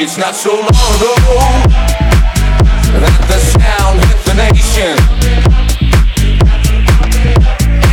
[0.00, 1.14] It's not so long ago
[3.00, 4.94] that the sound hit the nation.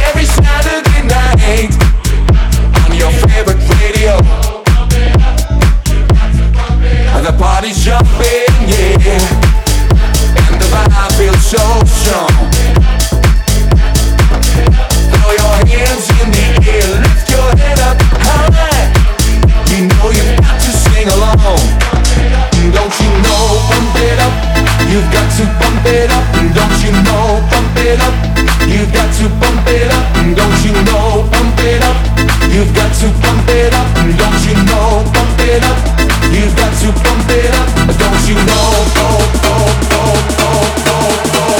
[0.03, 1.71] Every Saturday night
[2.83, 4.19] on your favorite radio,
[7.23, 8.54] the party's jumping,
[25.35, 26.23] to pump it up.
[26.55, 28.15] Don't you know, pump it up.
[28.71, 30.15] You've got to pump it up.
[30.31, 31.97] Don't you know, pump it up.
[32.47, 33.87] You've got to pump it up.
[33.99, 35.75] Don't you know, pump it up.
[36.31, 37.67] You've got to pump it up.
[37.99, 41.59] Don't you know, oh, oh, oh, oh, oh, oh,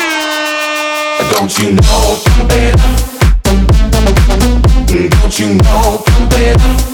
[0.00, 1.28] oh.
[1.36, 2.96] Don't you know, pump it up.
[4.88, 6.93] Don't you know, pump it up.